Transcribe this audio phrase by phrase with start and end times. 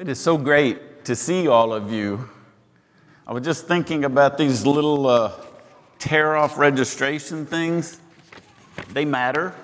[0.00, 2.26] It is so great to see all of you.
[3.26, 5.32] I was just thinking about these little uh,
[5.98, 8.00] tear off registration things.
[8.94, 9.54] They matter.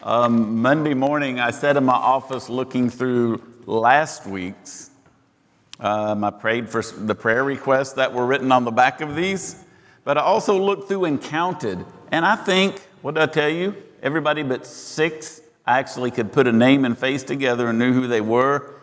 [0.00, 4.90] Um, Monday morning, I sat in my office looking through last week's.
[5.80, 9.56] Um, I prayed for the prayer requests that were written on the back of these,
[10.04, 11.84] but I also looked through and counted.
[12.12, 13.74] And I think, what did I tell you?
[14.04, 18.20] Everybody but six actually could put a name and face together and knew who they
[18.20, 18.78] were.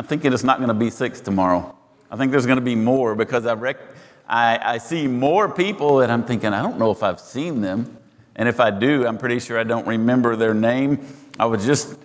[0.00, 1.76] I'm thinking it's not going to be six tomorrow.
[2.10, 3.82] I think there's going to be more because I, rec-
[4.26, 7.98] I, I see more people that I'm thinking, I don't know if I've seen them.
[8.34, 11.06] And if I do, I'm pretty sure I don't remember their name.
[11.38, 11.98] I was just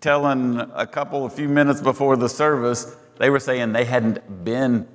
[0.00, 4.88] telling a couple, a few minutes before the service, they were saying they hadn't been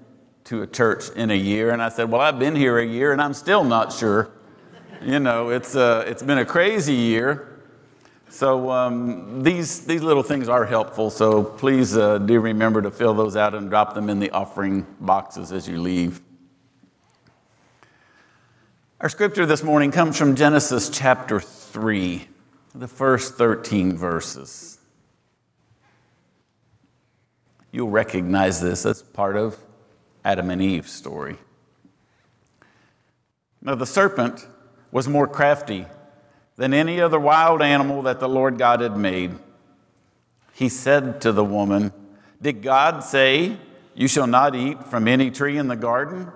[0.45, 1.70] to a church in a year.
[1.70, 4.31] And I said, Well, I've been here a year and I'm still not sure.
[5.04, 7.48] You know, it's, uh, it's been a crazy year.
[8.30, 13.16] So um, these, these little things are helpful, so please uh, do remember to fill
[13.16, 16.21] those out and drop them in the offering boxes as you leave.
[19.02, 22.27] Our scripture this morning comes from Genesis chapter 3,
[22.76, 24.77] the first 13 verses.
[27.71, 29.58] You'll recognize this as part of
[30.24, 31.38] Adam and Eve's story.
[33.62, 34.48] Now, the serpent
[34.91, 35.88] was more crafty
[36.60, 39.32] than any other wild animal that the Lord God had made.
[40.52, 41.93] He said to the woman,
[42.41, 43.55] Did God say,
[43.96, 46.30] You shall not eat from any tree in the garden?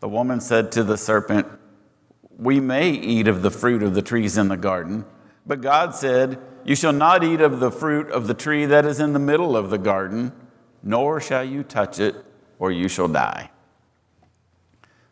[0.00, 1.46] The woman said to the serpent,
[2.36, 5.04] We may eat of the fruit of the trees in the garden,
[5.46, 8.98] but God said, You shall not eat of the fruit of the tree that is
[8.98, 10.32] in the middle of the garden,
[10.82, 12.16] nor shall you touch it,
[12.58, 13.52] or you shall die.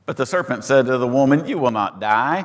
[0.05, 2.45] But the serpent said to the woman, You will not die.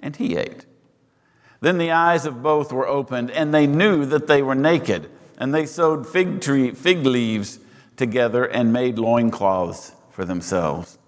[0.00, 0.66] and he ate.
[1.60, 5.10] Then the eyes of both were opened, and they knew that they were naked.
[5.38, 7.58] And they sewed fig, tree, fig leaves
[7.96, 10.98] together and made loincloths for themselves.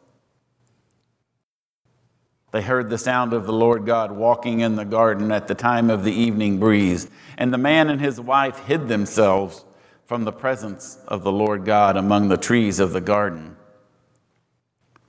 [2.50, 5.90] They heard the sound of the Lord God walking in the garden at the time
[5.90, 9.64] of the evening breeze, and the man and his wife hid themselves
[10.06, 13.54] from the presence of the Lord God among the trees of the garden.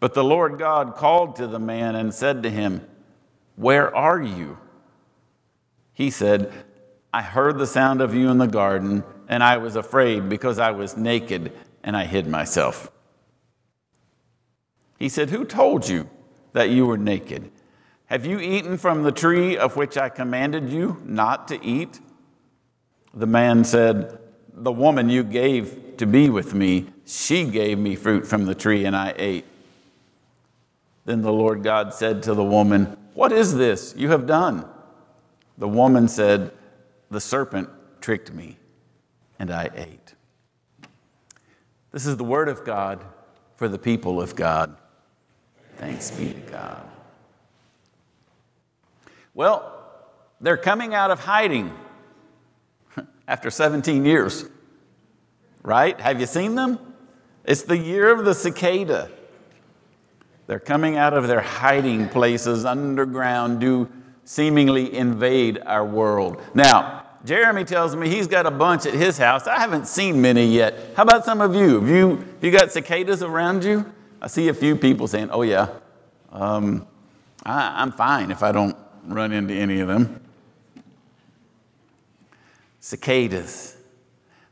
[0.02, 2.86] But the Lord God called to the man and said to him,
[3.60, 4.58] where are you?
[5.92, 6.54] He said,
[7.14, 10.72] I heard the sound of you in the garden, and I was afraid because I
[10.72, 11.52] was naked
[11.84, 12.90] and I hid myself.
[14.98, 16.10] He said, Who told you
[16.54, 17.52] that you were naked?
[18.06, 22.00] Have you eaten from the tree of which I commanded you not to eat?
[23.14, 24.20] The man said,
[24.54, 28.86] The woman you gave to be with me, she gave me fruit from the tree,
[28.86, 29.44] and I ate.
[31.04, 34.66] Then the Lord God said to the woman, what is this you have done?
[35.58, 36.52] The woman said,
[37.10, 37.70] The serpent
[38.02, 38.58] tricked me,
[39.38, 40.16] and I ate.
[41.92, 43.04] This is the word of God
[43.56, 44.76] for the people of God.
[45.78, 46.86] Thanks be to God.
[49.34, 49.76] Well,
[50.42, 51.74] they're coming out of hiding
[53.28, 54.46] after 17 years,
[55.64, 56.00] right?
[56.00, 56.80] Have you seen them?
[57.44, 59.10] It's the year of the cicada.
[60.50, 63.88] They're coming out of their hiding places underground to
[64.26, 66.42] seemingly invade our world.
[66.56, 69.46] Now, Jeremy tells me he's got a bunch at his house.
[69.46, 70.74] I haven't seen many yet.
[70.96, 71.80] How about some of you?
[71.80, 73.94] Have you, have you got cicadas around you?
[74.20, 75.68] I see a few people saying, oh, yeah,
[76.32, 76.88] um,
[77.46, 80.20] I, I'm fine if I don't run into any of them.
[82.80, 83.78] Cicadas.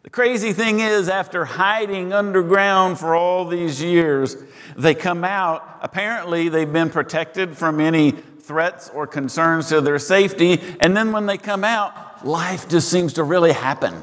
[0.08, 4.38] The crazy thing is, after hiding underground for all these years,
[4.78, 5.80] they come out.
[5.82, 10.62] Apparently, they've been protected from any threats or concerns to their safety.
[10.80, 14.02] And then when they come out, life just seems to really happen.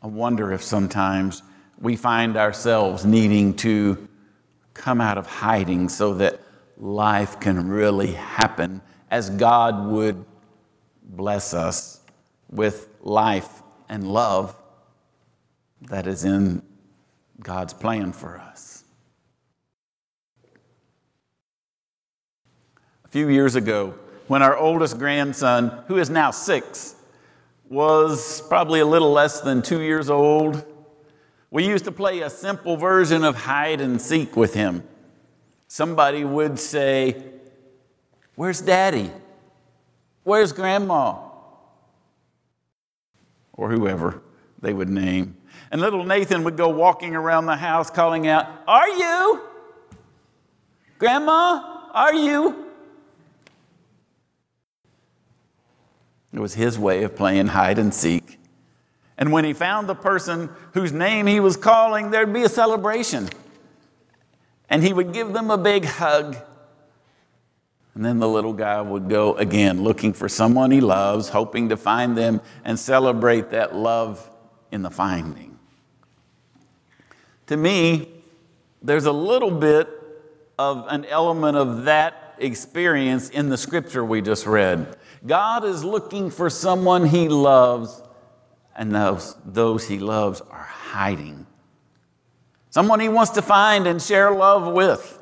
[0.00, 1.42] I wonder if sometimes
[1.80, 4.08] we find ourselves needing to
[4.74, 6.38] come out of hiding so that
[6.78, 8.80] life can really happen
[9.10, 10.24] as God would
[11.16, 12.00] bless us
[12.50, 14.54] with life and love
[15.82, 16.62] that is in
[17.42, 18.84] God's plan for us.
[23.04, 23.94] A few years ago,
[24.28, 26.94] when our oldest grandson, who is now six,
[27.68, 30.64] was probably a little less than two years old.
[31.50, 34.84] We used to play a simple version of hide and seek with him.
[35.66, 37.24] Somebody would say,
[38.36, 39.10] Where's daddy?
[40.24, 41.18] Where's grandma?
[43.52, 44.22] Or whoever
[44.60, 45.36] they would name.
[45.70, 49.40] And little Nathan would go walking around the house calling out, Are you?
[50.98, 52.66] Grandma, are you?
[56.32, 58.38] It was his way of playing hide and seek.
[59.18, 63.28] And when he found the person whose name he was calling, there'd be a celebration.
[64.68, 66.36] And he would give them a big hug.
[68.00, 71.76] And then the little guy would go again looking for someone he loves, hoping to
[71.76, 74.26] find them and celebrate that love
[74.72, 75.58] in the finding.
[77.48, 78.08] To me,
[78.80, 79.86] there's a little bit
[80.58, 84.96] of an element of that experience in the scripture we just read.
[85.26, 88.02] God is looking for someone he loves,
[88.74, 91.46] and those, those he loves are hiding.
[92.70, 95.19] Someone he wants to find and share love with.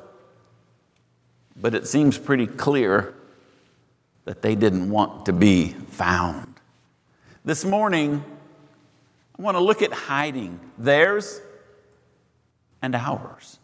[1.61, 3.13] But it seems pretty clear
[4.25, 6.55] that they didn't want to be found.
[7.43, 8.23] This morning,
[9.37, 11.41] I want to look at hiding, theirs
[12.81, 13.59] and ours.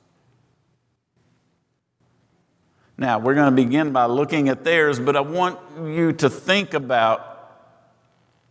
[2.97, 6.73] Now, we're going to begin by looking at theirs, but I want you to think
[6.73, 7.31] about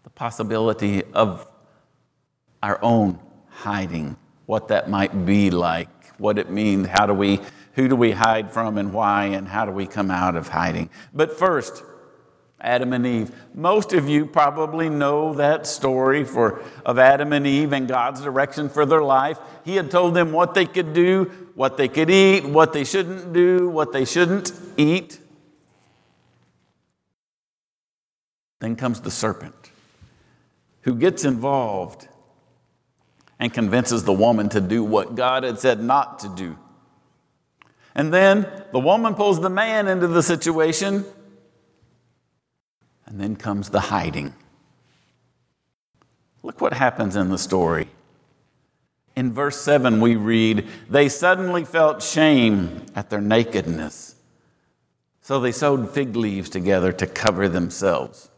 [0.04, 1.48] the possibility of
[2.62, 3.18] our own
[3.48, 5.88] hiding, what that might be like,
[6.18, 7.40] what it means, how do we,
[7.74, 10.90] who do we hide from and why, and how do we come out of hiding.
[11.12, 11.82] But first,
[12.64, 13.30] Adam and Eve.
[13.54, 18.70] Most of you probably know that story for, of Adam and Eve and God's direction
[18.70, 19.38] for their life.
[19.64, 21.24] He had told them what they could do,
[21.54, 25.18] what they could eat, what they shouldn't do, what they shouldn't eat.
[28.60, 29.54] Then comes the serpent
[30.82, 32.08] who gets involved
[33.38, 36.56] and convinces the woman to do what God had said not to do.
[37.94, 41.04] And then the woman pulls the man into the situation
[43.06, 44.34] and then comes the hiding.
[46.42, 47.88] Look what happens in the story.
[49.16, 54.16] In verse 7, we read, They suddenly felt shame at their nakedness.
[55.22, 58.28] So they sewed fig leaves together to cover themselves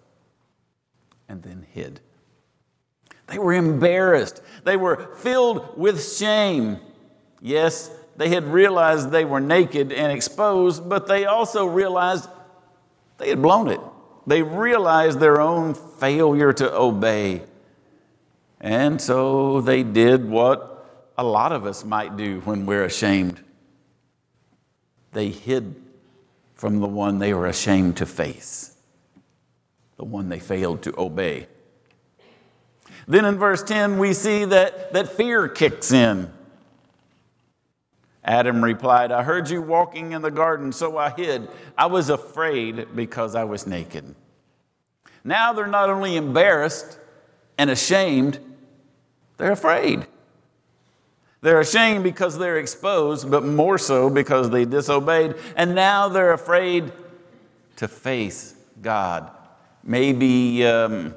[1.29, 2.01] and then hid.
[3.27, 4.41] They were embarrassed.
[4.65, 6.79] They were filled with shame.
[7.41, 12.29] Yes, they had realized they were naked and exposed, but they also realized
[13.19, 13.81] they had blown it.
[14.27, 17.43] They realized their own failure to obey.
[18.61, 23.43] And so they did what a lot of us might do when we're ashamed.
[25.13, 25.75] They hid
[26.55, 28.77] from the one they were ashamed to face,
[29.97, 31.47] the one they failed to obey.
[33.07, 36.31] Then in verse 10, we see that, that fear kicks in.
[38.27, 41.49] Adam replied, I heard you walking in the garden, so I hid.
[41.79, 44.17] I was afraid because I was naked.
[45.23, 46.99] Now they're not only embarrassed
[47.57, 48.41] and ashamed,
[49.37, 50.07] they're afraid.
[51.41, 55.37] They're ashamed because they're exposed, but more so because they disobeyed.
[55.55, 56.91] And now they're afraid
[57.77, 59.31] to face God.
[59.85, 61.15] Maybe, um,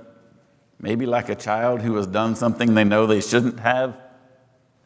[0.79, 3.99] maybe like a child who has done something they know they shouldn't have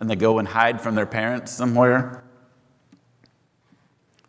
[0.03, 2.25] and they go and hide from their parents somewhere.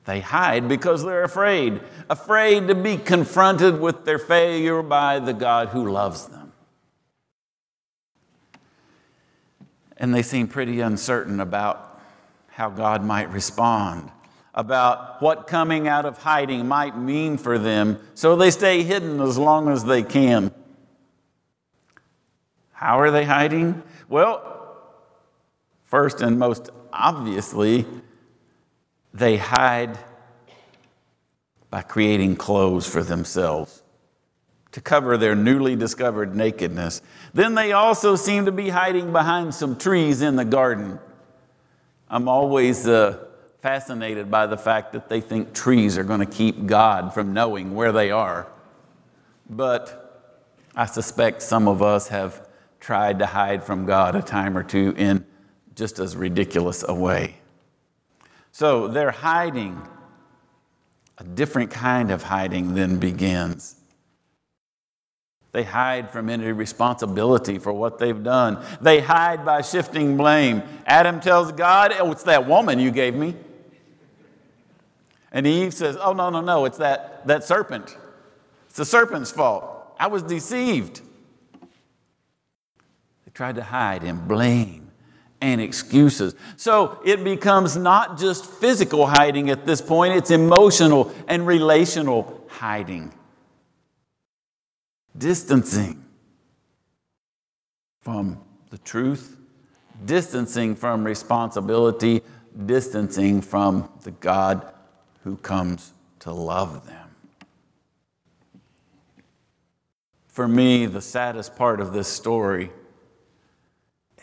[0.05, 5.71] They hide because they're afraid, afraid to be confronted with their failure by the God
[5.71, 6.53] who loves them.
[9.97, 12.01] And they seem pretty uncertain about
[12.51, 14.13] how God might respond,
[14.55, 19.37] about what coming out of hiding might mean for them, so they stay hidden as
[19.37, 20.55] long as they can.
[22.71, 23.83] How are they hiding?
[24.09, 24.54] Well,
[25.95, 27.87] First and most obviously,
[29.13, 29.97] they hide
[31.71, 33.81] by creating clothes for themselves
[34.73, 37.01] to cover their newly discovered nakedness.
[37.33, 40.99] Then they also seem to be hiding behind some trees in the garden.
[42.11, 43.25] I'm always uh,
[43.63, 47.73] fascinated by the fact that they think trees are going to keep God from knowing
[47.73, 48.49] where they are.
[49.49, 50.43] But
[50.75, 52.49] I suspect some of us have
[52.81, 55.25] tried to hide from God a time or two in
[55.75, 57.37] just as ridiculous a way.
[58.53, 59.81] So they're hiding.
[61.19, 63.77] A different kind of hiding then begins.
[65.53, 68.65] They hide from any responsibility for what they've done.
[68.81, 70.63] They hide by shifting blame.
[70.85, 73.37] Adam tells God, Oh, it's that woman you gave me.
[75.31, 77.97] And Eve says, Oh, no, no, no, it's that, that serpent.
[78.67, 79.95] It's the serpent's fault.
[79.99, 81.01] I was deceived.
[81.61, 84.84] They tried to hide and blame
[85.45, 86.35] and excuses.
[86.57, 93.13] So it becomes not just physical hiding at this point, it's emotional and relational hiding.
[95.17, 96.03] Distancing
[98.01, 99.37] from the truth,
[100.07, 102.23] distancing from responsibility,
[102.65, 104.73] distancing from the God
[105.25, 107.11] who comes to love them.
[110.29, 112.71] For me, the saddest part of this story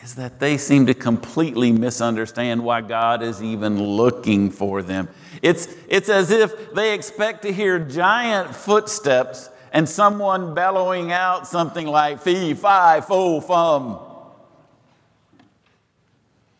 [0.02, 5.08] is that they seem to completely misunderstand why God is even looking for them.
[5.42, 11.86] It's, it's as if they expect to hear giant footsteps and someone bellowing out something
[11.86, 14.00] like fee, fi, fo, fum.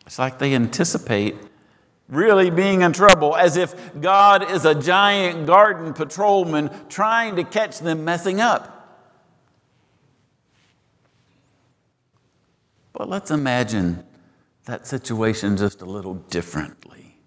[0.05, 1.35] It's like they anticipate
[2.07, 7.79] really being in trouble, as if God is a giant garden patrolman trying to catch
[7.79, 8.72] them messing up.
[12.93, 14.03] But let's imagine
[14.65, 17.17] that situation just a little differently.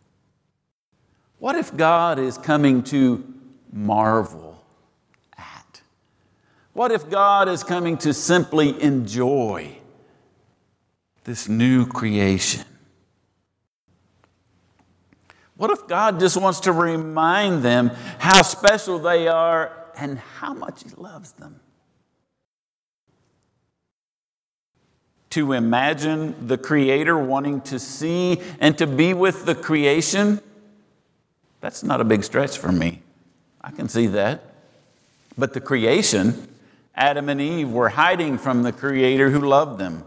[1.38, 3.24] What if God is coming to
[3.72, 4.64] marvel
[5.36, 5.82] at?
[6.72, 9.76] What if God is coming to simply enjoy
[11.24, 12.64] this new creation?
[15.56, 20.84] What if God just wants to remind them how special they are and how much
[20.84, 21.60] He loves them?
[25.36, 30.40] To imagine the Creator wanting to see and to be with the creation,
[31.60, 33.02] that's not a big stretch for me.
[33.60, 34.42] I can see that.
[35.36, 36.48] But the creation,
[36.94, 40.04] Adam and Eve were hiding from the Creator who loved them.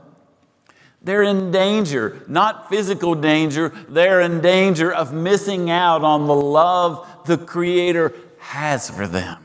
[1.04, 7.08] They're in danger, not physical danger, they're in danger of missing out on the love
[7.28, 9.38] the Creator has for them.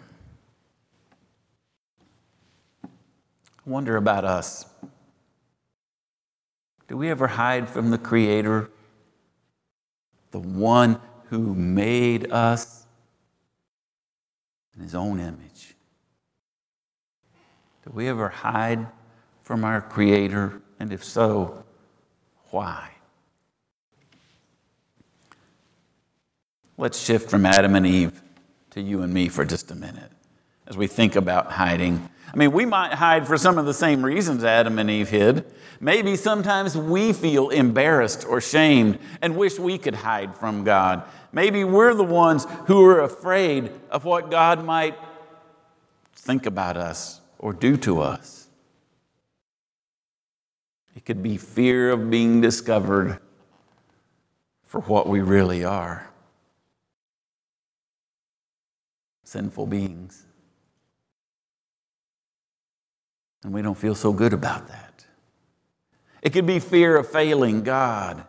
[2.82, 2.88] I
[3.66, 4.64] wonder about us.
[6.88, 8.70] Do we ever hide from the Creator,
[10.30, 11.00] the one
[11.30, 12.86] who made us
[14.76, 15.74] in His own image?
[17.84, 18.86] Do we ever hide
[19.42, 20.60] from our Creator?
[20.78, 21.64] And if so,
[22.50, 22.90] why?
[26.76, 28.20] Let's shift from Adam and Eve
[28.70, 30.10] to you and me for just a minute
[30.66, 32.08] as we think about hiding.
[32.32, 35.44] I mean, we might hide for some of the same reasons Adam and Eve hid.
[35.80, 41.02] Maybe sometimes we feel embarrassed or shamed and wish we could hide from God.
[41.32, 44.96] Maybe we're the ones who are afraid of what God might
[46.14, 48.48] think about us or do to us.
[50.96, 53.18] It could be fear of being discovered
[54.62, 56.08] for what we really are
[59.34, 60.24] sinful beings.
[63.44, 65.04] And we don't feel so good about that.
[66.22, 68.24] It could be fear of failing God.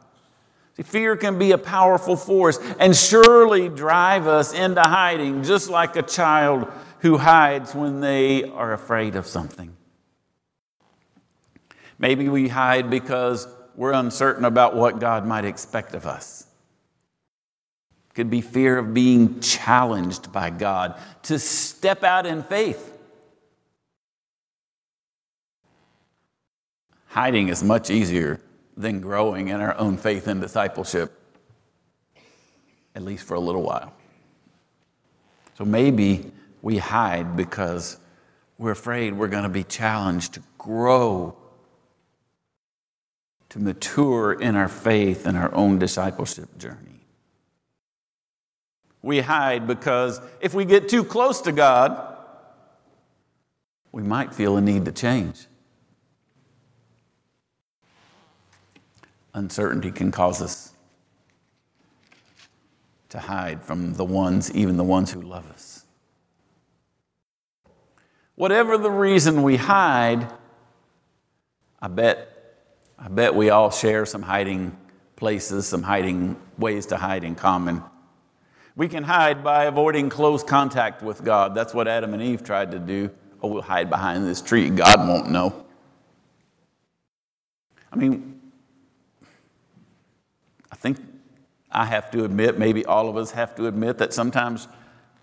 [0.75, 5.95] See, fear can be a powerful force and surely drive us into hiding, just like
[5.95, 6.69] a child
[6.99, 9.75] who hides when they are afraid of something.
[11.97, 16.45] Maybe we hide because we're uncertain about what God might expect of us.
[18.09, 22.94] It could be fear of being challenged by God to step out in faith.
[27.15, 28.41] Hiding is much easier
[28.75, 31.17] than growing in our own faith and discipleship,
[32.93, 33.93] at least for a little while.
[35.57, 36.29] So maybe
[36.61, 37.97] we hide because
[38.57, 41.37] we're afraid we're going to be challenged to grow
[43.47, 46.99] to mature in our faith and our own discipleship journey.
[49.01, 52.17] We hide because if we get too close to God,
[53.93, 55.45] we might feel a need to change.
[59.35, 60.71] Uncertainty can cause us
[63.09, 65.83] to hide from the ones, even the ones who love us.
[68.35, 70.31] Whatever the reason we hide,
[71.81, 72.31] I bet
[72.97, 74.77] I bet we all share some hiding
[75.17, 77.83] places, some hiding ways to hide in common.
[78.77, 81.53] We can hide by avoiding close contact with God.
[81.53, 83.11] That's what Adam and Eve tried to do.
[83.41, 84.69] Oh, we'll hide behind this tree.
[84.69, 85.65] God won't know.
[87.91, 88.34] I mean,
[90.85, 90.97] think
[91.71, 94.67] I have to admit, maybe all of us have to admit, that sometimes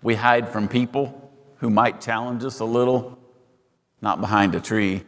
[0.01, 3.17] we hide from people who might challenge us a little,
[4.01, 5.03] not behind a tree,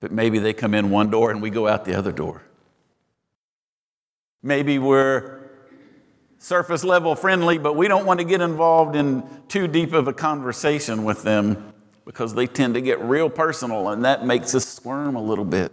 [0.00, 2.42] but maybe they come in one door and we go out the other door.
[4.42, 5.40] Maybe we're
[6.38, 10.12] surface level friendly, but we don't want to get involved in too deep of a
[10.12, 11.74] conversation with them
[12.06, 15.72] because they tend to get real personal and that makes us squirm a little bit.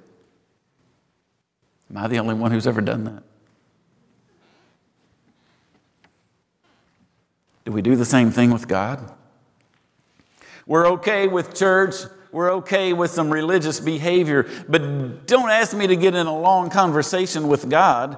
[1.90, 3.24] Am I the only one who's ever done that?
[7.66, 9.12] Do we do the same thing with God?
[10.66, 11.96] We're okay with church.
[12.32, 16.72] We're okay with some religious behavior, but don't ask me to get in a long
[16.72, 18.18] conversation with God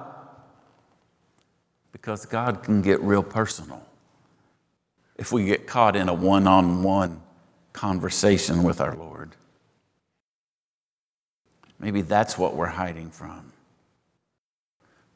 [1.92, 3.82] because God can get real personal
[5.16, 7.20] if we get caught in a one on one
[7.74, 9.36] conversation with our Lord.
[11.78, 13.52] Maybe that's what we're hiding from.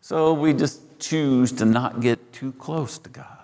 [0.02, 3.39] So we just choose to not get too close to God.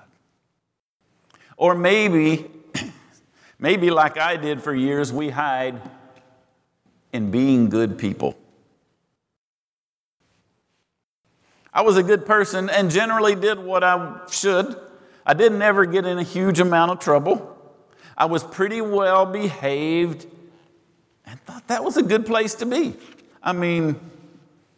[1.56, 2.46] Or maybe,
[3.58, 5.80] maybe like I did for years, we hide
[7.12, 8.36] in being good people.
[11.72, 14.76] I was a good person and generally did what I should.
[15.26, 17.52] I didn't ever get in a huge amount of trouble.
[18.16, 20.26] I was pretty well behaved
[21.26, 22.94] and thought that was a good place to be.
[23.42, 24.00] I mean,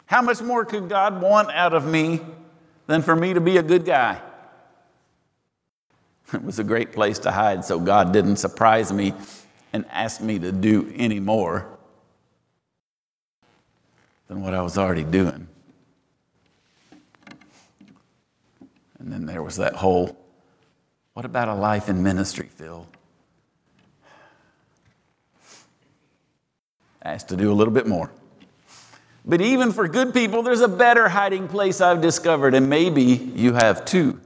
[0.07, 2.21] how much more could God want out of me
[2.87, 4.21] than for me to be a good guy?
[6.33, 9.15] It was a great place to hide, so God didn't surprise me
[9.73, 11.67] and ask me to do any more
[14.27, 15.49] than what I was already doing.
[18.99, 20.19] And then there was that whole
[21.19, 22.87] what about a life in ministry, Phil?
[27.03, 28.13] Asked to do a little bit more.
[29.25, 33.55] But even for good people, there's a better hiding place I've discovered, and maybe you
[33.55, 34.21] have too.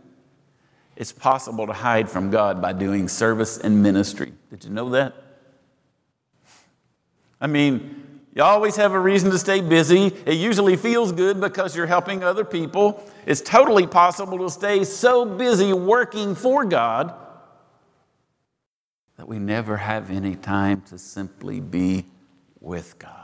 [0.96, 4.32] It's possible to hide from God by doing service and ministry.
[4.50, 5.14] Did you know that?
[7.40, 10.06] I mean, you always have a reason to stay busy.
[10.06, 13.02] It usually feels good because you're helping other people.
[13.26, 17.14] It's totally possible to stay so busy working for God
[19.16, 22.06] that we never have any time to simply be
[22.60, 23.22] with God.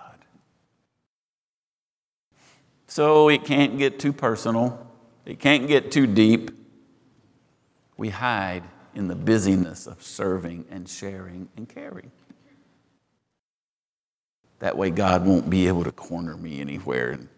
[2.86, 4.86] So it can't get too personal,
[5.24, 6.50] it can't get too deep.
[7.98, 8.62] We hide
[8.94, 12.10] in the busyness of serving and sharing and caring.
[14.60, 17.28] That way, God won't be able to corner me anywhere and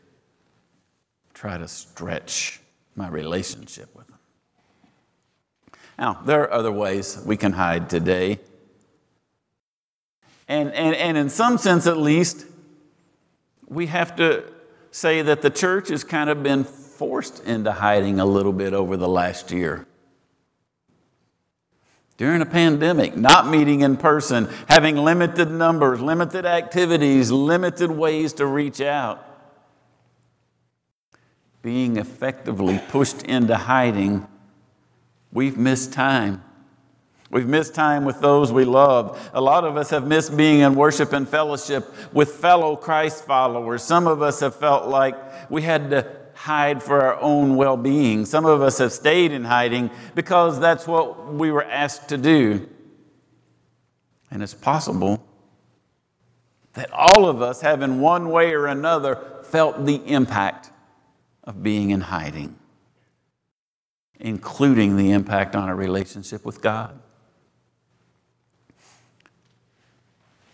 [1.34, 2.60] try to stretch
[2.94, 4.18] my relationship with Him.
[5.98, 8.38] Now, there are other ways we can hide today.
[10.48, 12.46] And, and, and in some sense, at least,
[13.68, 14.44] we have to
[14.90, 18.96] say that the church has kind of been forced into hiding a little bit over
[18.96, 19.86] the last year.
[22.20, 28.44] During a pandemic, not meeting in person, having limited numbers, limited activities, limited ways to
[28.44, 29.24] reach out,
[31.62, 34.28] being effectively pushed into hiding,
[35.32, 36.44] we've missed time.
[37.30, 39.30] We've missed time with those we love.
[39.32, 43.82] A lot of us have missed being in worship and fellowship with fellow Christ followers.
[43.82, 45.16] Some of us have felt like
[45.50, 48.24] we had to hide for our own well being.
[48.24, 52.66] Some of us have stayed in hiding because that's what we were asked to do.
[54.30, 55.22] And it's possible
[56.72, 60.70] that all of us have, in one way or another, felt the impact
[61.44, 62.56] of being in hiding,
[64.18, 66.98] including the impact on our relationship with God.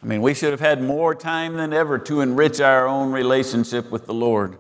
[0.03, 3.91] I mean, we should have had more time than ever to enrich our own relationship
[3.93, 4.59] with the Lord.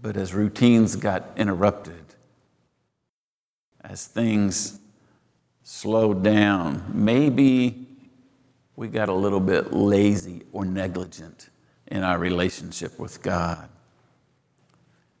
[0.00, 2.04] But as routines got interrupted,
[3.82, 4.78] as things
[5.62, 7.86] slowed down, maybe
[8.76, 11.50] we got a little bit lazy or negligent
[11.88, 13.68] in our relationship with God.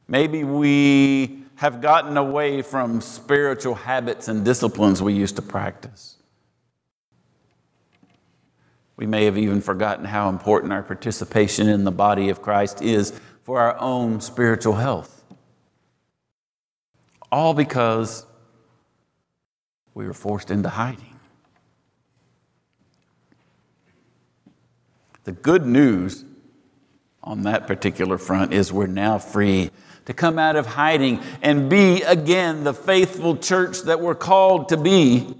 [0.06, 6.16] Maybe we have gotten away from spiritual habits and disciplines we used to practice.
[8.96, 13.12] We may have even forgotten how important our participation in the body of Christ is
[13.48, 15.24] for our own spiritual health.
[17.32, 18.26] All because
[19.94, 21.18] we were forced into hiding.
[25.24, 26.26] The good news
[27.22, 29.70] on that particular front is we're now free
[30.04, 34.76] to come out of hiding and be again the faithful church that we're called to
[34.76, 35.34] be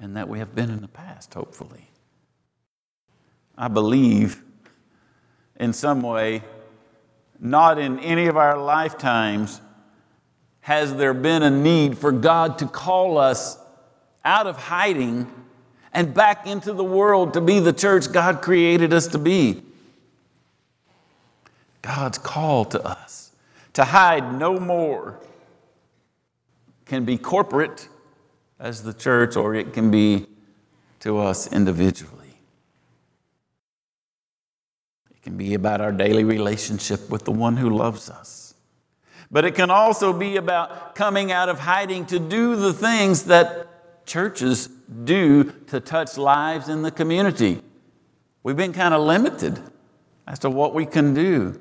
[0.00, 1.88] and that we have been in the past, hopefully.
[3.56, 4.42] I believe
[5.58, 6.42] in some way,
[7.38, 9.60] not in any of our lifetimes
[10.60, 13.58] has there been a need for God to call us
[14.24, 15.32] out of hiding
[15.92, 19.62] and back into the world to be the church God created us to be.
[21.80, 23.32] God's call to us
[23.72, 25.18] to hide no more
[26.84, 27.88] can be corporate
[28.58, 30.26] as the church, or it can be
[31.00, 32.40] to us individually.
[35.10, 38.54] It can be about our daily relationship with the one who loves us.
[39.30, 44.06] But it can also be about coming out of hiding to do the things that
[44.06, 44.68] churches
[45.04, 47.60] do to touch lives in the community.
[48.42, 49.60] We've been kind of limited
[50.26, 51.60] as to what we can do.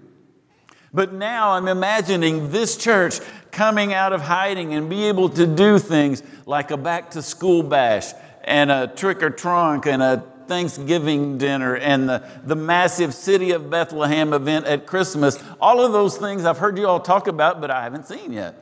[0.93, 3.19] But now I'm imagining this church
[3.51, 7.63] coming out of hiding and be able to do things like a back to school
[7.63, 8.13] bash
[8.45, 13.69] and a trick or trunk and a Thanksgiving dinner and the, the massive City of
[13.69, 15.41] Bethlehem event at Christmas.
[15.59, 18.55] All of those things I've heard you all talk about, but I haven't seen yet.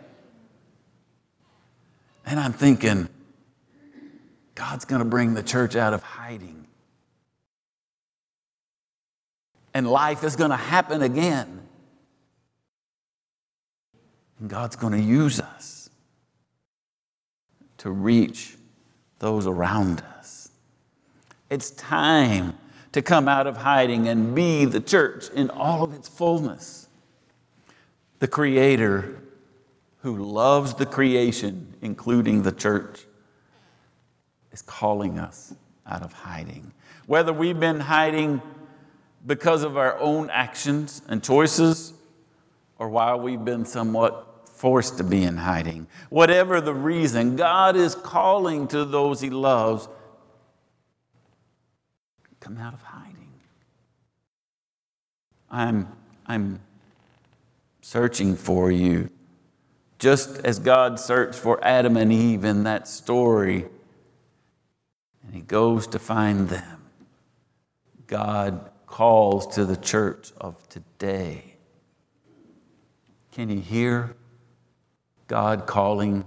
[2.26, 3.08] And I'm thinking,
[4.56, 6.66] God's going to bring the church out of hiding.
[9.74, 11.62] And life is going to happen again.
[14.40, 15.90] And God's going to use us
[17.80, 18.56] to reach
[19.20, 20.15] those around us.
[21.50, 22.58] It's time
[22.92, 26.88] to come out of hiding and be the church in all of its fullness.
[28.20, 29.22] The Creator
[30.06, 33.06] who loves the creation, including the church,
[34.52, 35.54] is calling us
[35.88, 36.72] out of hiding.
[37.08, 38.42] Whether we've been hiding
[39.26, 41.94] because of our own actions and choices,
[42.78, 45.88] or while we've been somewhat forced to be in hiding.
[46.10, 49.88] Whatever the reason, God is calling to those He loves
[52.46, 53.32] come out of hiding.
[55.50, 55.88] I'm,
[56.28, 56.60] I'm
[57.82, 59.10] searching for you,
[59.98, 63.66] just as God searched for Adam and Eve in that story,
[65.24, 66.84] and He goes to find them.
[68.06, 71.56] God calls to the church of today
[73.32, 74.16] can you hear
[75.28, 76.24] God calling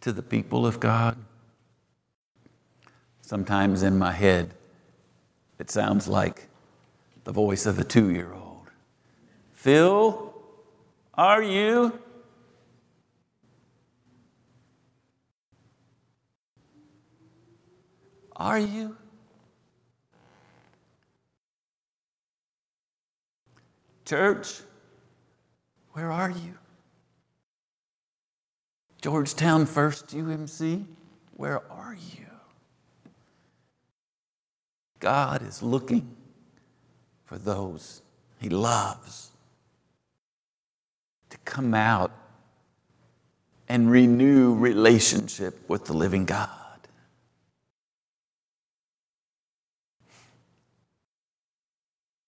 [0.00, 1.16] to the people of God?
[3.20, 4.54] Sometimes in my head,
[5.58, 6.48] it sounds like
[7.24, 8.70] the voice of a two year old.
[9.52, 10.34] Phil,
[11.14, 11.98] are you?
[18.36, 18.96] Are you?
[24.04, 24.60] Church,
[25.92, 26.58] where are you?
[29.00, 30.84] Georgetown First UMC,
[31.36, 32.33] where are you?
[35.04, 36.16] God is looking
[37.26, 38.00] for those
[38.40, 39.32] He loves
[41.28, 42.10] to come out
[43.68, 46.48] and renew relationship with the living God.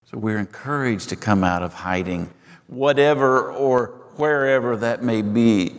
[0.05, 2.29] So we're encouraged to come out of hiding
[2.67, 3.87] whatever or
[4.17, 5.77] wherever that may be,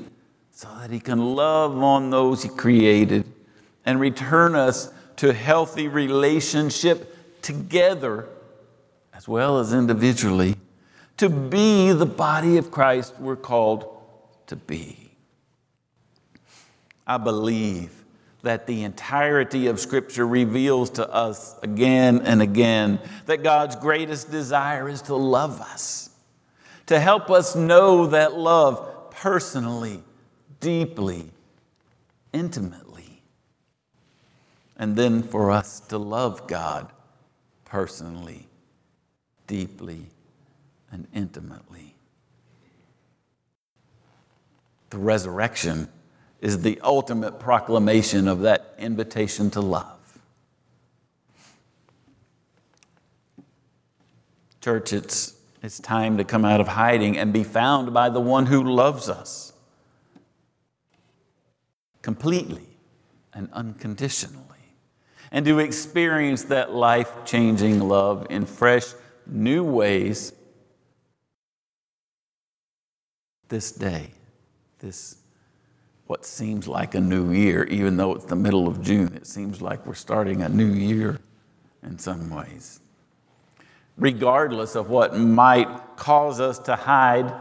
[0.52, 3.24] so that He can love on those He created
[3.86, 8.28] and return us to healthy relationship together
[9.14, 10.56] as well as individually
[11.18, 13.88] to be the body of Christ we're called
[14.48, 15.12] to be.
[17.06, 17.92] I believe
[18.44, 24.88] that the entirety of Scripture reveals to us again and again that God's greatest desire
[24.88, 26.08] is to love us
[26.88, 30.02] to help us know that love personally,
[30.60, 31.30] deeply,
[32.34, 32.87] intimately.
[34.78, 36.92] And then for us to love God
[37.66, 38.48] personally,
[39.48, 40.06] deeply,
[40.92, 41.96] and intimately.
[44.90, 45.90] The resurrection
[46.40, 50.20] is the ultimate proclamation of that invitation to love.
[54.62, 58.46] Church, it's it's time to come out of hiding and be found by the one
[58.46, 59.54] who loves us
[62.02, 62.78] completely
[63.34, 64.47] and unconditionally.
[65.32, 68.94] And to experience that life changing love in fresh,
[69.26, 70.34] new ways
[73.50, 74.12] this day,
[74.80, 75.18] this
[76.08, 79.62] what seems like a new year, even though it's the middle of June, it seems
[79.62, 81.20] like we're starting a new year
[81.84, 82.80] in some ways
[83.98, 87.34] regardless of what might cause us to hide,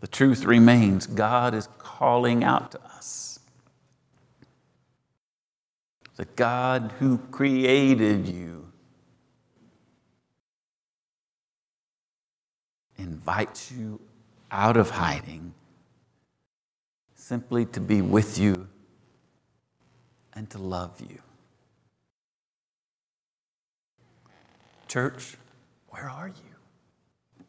[0.00, 3.31] the truth remains God is calling out to us.
[6.16, 8.70] The God who created you
[12.96, 14.00] invites you
[14.50, 15.54] out of hiding
[17.14, 18.68] simply to be with you
[20.34, 21.18] and to love you.
[24.88, 25.36] Church,
[25.88, 27.44] where are you?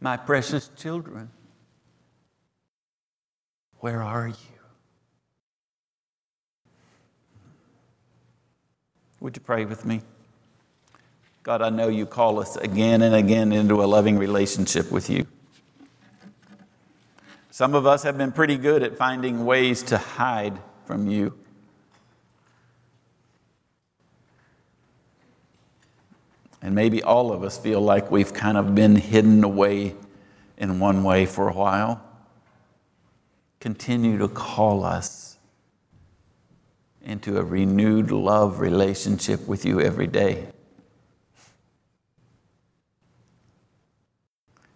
[0.00, 1.30] My precious children,
[3.80, 4.55] where are you?
[9.20, 10.02] Would you pray with me?
[11.42, 15.26] God, I know you call us again and again into a loving relationship with you.
[17.50, 21.32] Some of us have been pretty good at finding ways to hide from you.
[26.60, 29.94] And maybe all of us feel like we've kind of been hidden away
[30.58, 32.02] in one way for a while.
[33.60, 35.25] Continue to call us
[37.06, 40.48] into a renewed love relationship with you every day.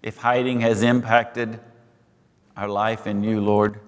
[0.01, 1.61] If hiding has impacted
[2.57, 3.81] our life in you, Lord,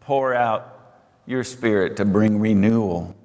[0.00, 0.68] pour out
[1.26, 3.16] your spirit to bring renewal,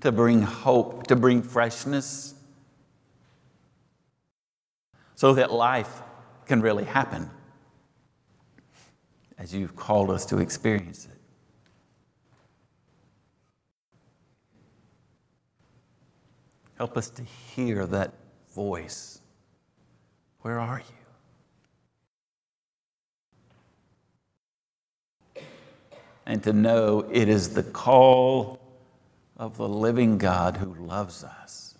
[0.00, 2.34] to bring hope, to bring freshness,
[5.14, 6.02] so that life
[6.46, 7.30] can really happen
[9.38, 11.17] as you've called us to experience it.
[16.78, 18.14] Help us to hear that
[18.54, 19.20] voice.
[20.42, 20.80] Where are
[25.34, 25.42] you?
[26.24, 28.60] And to know it is the call
[29.36, 31.74] of the living God who loves us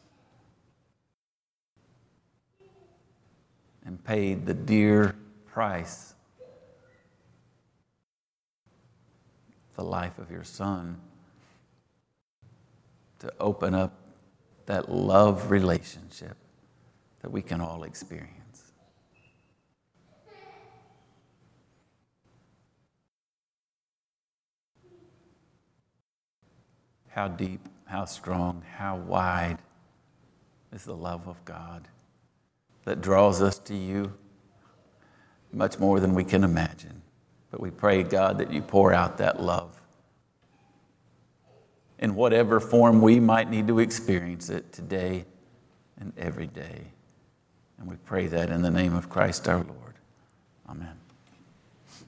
[3.87, 5.14] and paid the dear
[5.46, 6.14] price
[9.76, 10.98] the life of your son
[13.20, 13.92] to open up
[14.68, 16.37] that love relationship
[17.22, 18.72] that we can all experience.
[27.09, 29.57] How deep, how strong, how wide
[30.70, 31.88] is the love of God
[32.85, 34.12] that draws us to you
[35.50, 37.00] much more than we can imagine.
[37.50, 39.77] But we pray, God, that you pour out that love
[41.98, 45.24] in whatever form we might need to experience it today
[46.00, 46.82] and every day.
[47.78, 49.94] And we pray that in the name of Christ our Lord.
[50.68, 51.07] Amen.